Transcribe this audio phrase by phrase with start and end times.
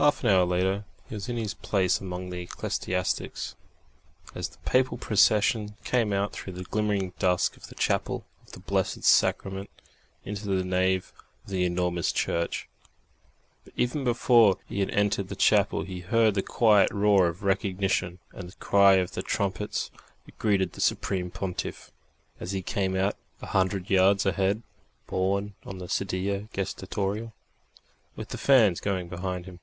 [0.00, 3.56] Half an hour later he was in his place among the ecclesiastics,
[4.32, 8.60] as the papal procession came out through the glimmering dusk of the chapel of the
[8.60, 9.68] Blessed Sacrament
[10.24, 11.12] into the nave
[11.44, 12.68] of the enormous church;
[13.64, 18.20] but even before he had entered the chapel he heard the quiet roar of recognition
[18.32, 19.90] and the cry of the trumpets
[20.26, 21.90] that greeted the Supreme Pontiff
[22.38, 24.62] as he came out, a hundred yards ahead,
[25.08, 27.32] borne on the sedia gestatoria,
[28.14, 29.58] with the fans going behind him.